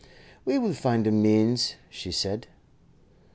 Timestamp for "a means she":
1.05-2.11